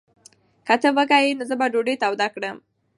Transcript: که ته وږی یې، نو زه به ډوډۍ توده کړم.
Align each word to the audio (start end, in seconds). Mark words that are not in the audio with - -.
که 0.67 0.75
ته 0.81 0.89
وږی 0.95 1.21
یې، 1.25 1.37
نو 1.37 1.43
زه 1.49 1.55
به 1.59 1.65
ډوډۍ 1.73 1.95
توده 2.01 2.27
کړم. 2.33 2.57